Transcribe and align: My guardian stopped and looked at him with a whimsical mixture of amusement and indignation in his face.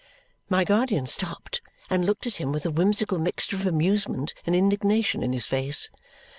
My 0.49 0.63
guardian 0.63 1.05
stopped 1.05 1.61
and 1.87 2.03
looked 2.05 2.25
at 2.25 2.37
him 2.37 2.51
with 2.51 2.65
a 2.65 2.71
whimsical 2.71 3.19
mixture 3.19 3.55
of 3.55 3.67
amusement 3.67 4.33
and 4.47 4.55
indignation 4.55 5.21
in 5.21 5.31
his 5.31 5.45
face. 5.45 5.91